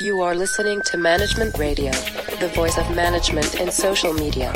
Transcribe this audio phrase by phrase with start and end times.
[0.00, 1.90] You are listening to Management Radio,
[2.40, 4.50] the voice of management in social media.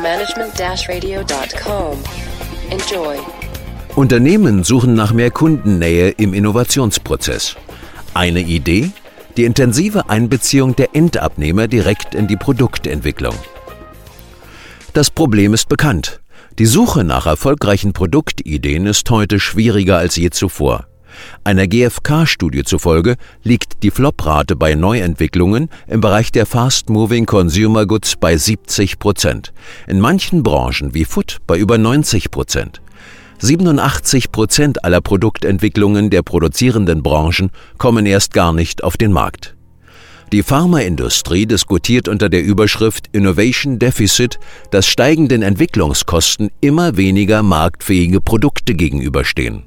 [0.00, 1.98] Management-radio.com.
[2.70, 3.18] Enjoy.
[3.94, 7.56] Unternehmen suchen nach mehr Kundennähe im Innovationsprozess.
[8.14, 8.90] Eine Idee?
[9.36, 13.34] Die intensive Einbeziehung der Endabnehmer direkt in die Produktentwicklung.
[14.94, 16.20] Das Problem ist bekannt.
[16.58, 20.86] Die Suche nach erfolgreichen Produktideen ist heute schwieriger als je zuvor.
[21.44, 28.36] Einer GfK-Studie zufolge liegt die Floprate bei Neuentwicklungen im Bereich der Fast-Moving Consumer Goods bei
[28.36, 29.52] 70 Prozent,
[29.86, 32.80] in manchen Branchen wie Food bei über 90 Prozent.
[33.38, 39.56] 87 Prozent aller Produktentwicklungen der produzierenden Branchen kommen erst gar nicht auf den Markt.
[40.32, 44.38] Die Pharmaindustrie diskutiert unter der Überschrift Innovation Deficit,
[44.70, 49.64] dass steigenden Entwicklungskosten immer weniger marktfähige Produkte gegenüberstehen.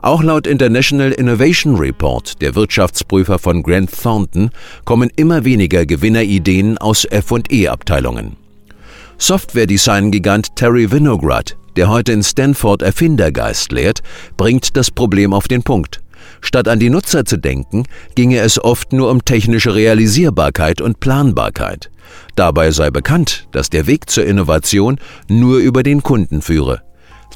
[0.00, 4.50] Auch laut International Innovation Report, der Wirtschaftsprüfer von Grant Thornton,
[4.84, 8.36] kommen immer weniger Gewinnerideen aus F&E-Abteilungen.
[9.18, 14.02] Software-Design-Gigant Terry Winograd, der heute in Stanford Erfindergeist lehrt,
[14.36, 16.00] bringt das Problem auf den Punkt.
[16.40, 17.84] Statt an die Nutzer zu denken,
[18.14, 21.90] ginge es oft nur um technische Realisierbarkeit und Planbarkeit.
[22.36, 26.82] Dabei sei bekannt, dass der Weg zur Innovation nur über den Kunden führe.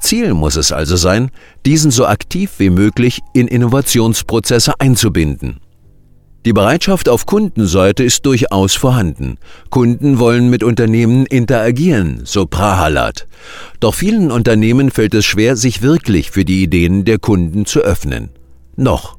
[0.02, 1.30] Ziel muss es also sein,
[1.64, 5.60] diesen so aktiv wie möglich in Innovationsprozesse einzubinden.
[6.44, 9.38] Die Bereitschaft auf Kundenseite ist durchaus vorhanden.
[9.70, 13.26] Kunden wollen mit Unternehmen interagieren, so Prahalat.
[13.78, 18.30] Doch vielen Unternehmen fällt es schwer, sich wirklich für die Ideen der Kunden zu öffnen
[18.76, 19.18] noch.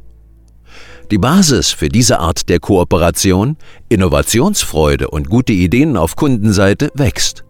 [1.12, 3.58] Die Basis für diese Art der Kooperation,
[3.90, 7.44] Innovationsfreude und gute Ideen auf Kundenseite wächst.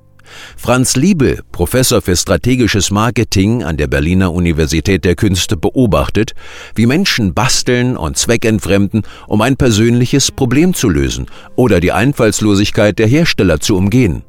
[0.58, 6.34] Franz Liebe, Professor für strategisches Marketing an der Berliner Universität der Künste, beobachtet,
[6.76, 13.08] wie Menschen basteln und zweckentfremden, um ein persönliches Problem zu lösen oder die Einfallslosigkeit der
[13.08, 14.24] Hersteller zu umgehen.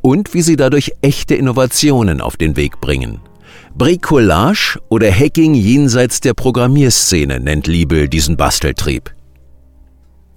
[0.00, 3.20] Und wie sie dadurch echte Innovationen auf den Weg bringen.
[3.76, 9.12] Bricolage oder Hacking jenseits der Programmierszene nennt Liebel diesen Basteltrieb.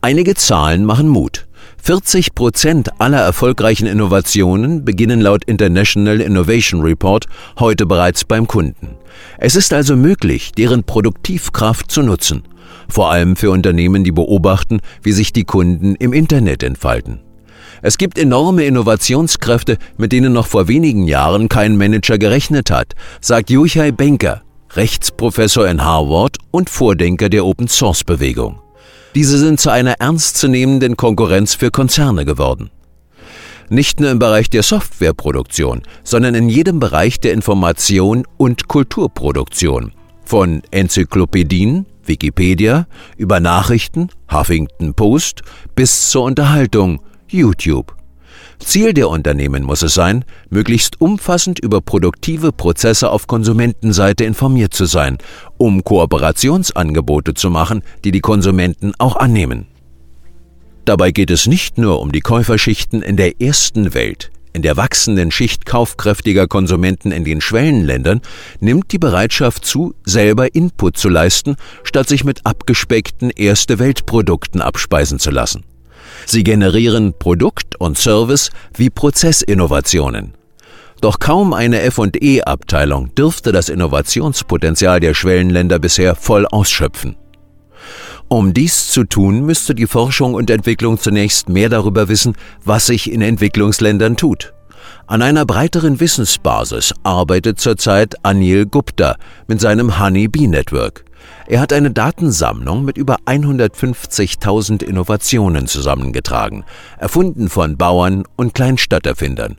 [0.02, 1.47] Einige Zahlen machen Mut.
[1.88, 7.28] 40 Prozent aller erfolgreichen Innovationen beginnen laut International Innovation Report
[7.60, 8.98] heute bereits beim Kunden.
[9.38, 12.44] Es ist also möglich, deren Produktivkraft zu nutzen,
[12.90, 17.22] vor allem für Unternehmen, die beobachten, wie sich die Kunden im Internet entfalten.
[17.82, 23.50] Es gibt enorme Innovationskräfte, mit denen noch vor wenigen Jahren kein Manager gerechnet hat, sagt
[23.50, 28.60] Yuchai Benker, Rechtsprofessor in Harvard und Vordenker der Open Source Bewegung.
[29.18, 32.70] Diese sind zu einer ernstzunehmenden Konkurrenz für Konzerne geworden.
[33.68, 39.92] Nicht nur im Bereich der Softwareproduktion, sondern in jedem Bereich der Information und Kulturproduktion.
[40.24, 42.86] Von Enzyklopädien, Wikipedia,
[43.18, 45.42] über Nachrichten, Huffington Post
[45.74, 47.97] bis zur Unterhaltung, YouTube.
[48.60, 54.86] Ziel der Unternehmen muss es sein, möglichst umfassend über produktive Prozesse auf Konsumentenseite informiert zu
[54.86, 55.18] sein,
[55.58, 59.68] um Kooperationsangebote zu machen, die die Konsumenten auch annehmen.
[60.86, 64.32] Dabei geht es nicht nur um die Käuferschichten in der ersten Welt.
[64.54, 68.22] In der wachsenden Schicht kaufkräftiger Konsumenten in den Schwellenländern
[68.60, 75.20] nimmt die Bereitschaft zu, selber Input zu leisten, statt sich mit abgespeckten erste Weltprodukten abspeisen
[75.20, 75.64] zu lassen.
[76.30, 80.34] Sie generieren Produkt und Service wie Prozessinnovationen.
[81.00, 87.16] Doch kaum eine FE-Abteilung dürfte das Innovationspotenzial der Schwellenländer bisher voll ausschöpfen.
[88.28, 93.10] Um dies zu tun, müsste die Forschung und Entwicklung zunächst mehr darüber wissen, was sich
[93.10, 94.54] in Entwicklungsländern tut.
[95.10, 99.16] An einer breiteren Wissensbasis arbeitet zurzeit Anil Gupta
[99.48, 101.06] mit seinem Honey Bee Network.
[101.48, 106.66] Er hat eine Datensammlung mit über 150.000 Innovationen zusammengetragen,
[106.98, 109.56] erfunden von Bauern und Kleinstadterfindern.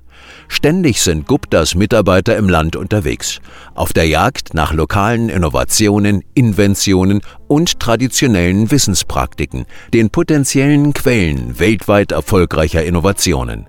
[0.49, 3.41] Ständig sind Guptas Mitarbeiter im Land unterwegs,
[3.75, 9.65] auf der Jagd nach lokalen Innovationen, Inventionen und traditionellen Wissenspraktiken,
[9.95, 13.67] den potenziellen Quellen weltweit erfolgreicher Innovationen.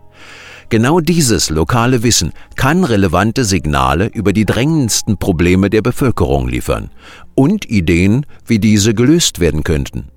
[0.69, 6.92] Genau dieses lokale Wissen kann relevante Signale über die drängendsten Probleme der Bevölkerung liefern
[7.33, 10.10] und Ideen, wie diese gelöst werden könnten.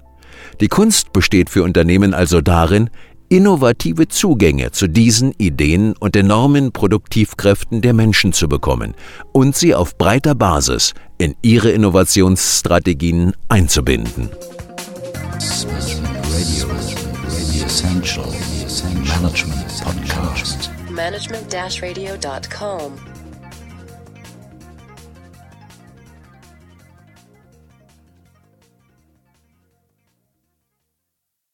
[0.61, 2.91] Die Kunst besteht für Unternehmen also darin,
[3.31, 8.93] innovative Zugänge zu diesen Ideen und enormen Produktivkräften der Menschen zu bekommen
[9.33, 14.29] und sie auf breiter Basis in ihre Innovationsstrategien einzubinden.
[17.73, 18.31] Essential,
[19.07, 20.69] Management Podcast.
[20.91, 23.12] Management-radio.com